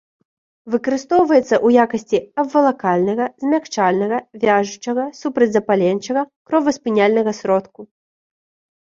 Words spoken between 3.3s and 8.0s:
змякчальнага, вяжучага, супрацьзапаленчага, кроваспыняльнага сродку.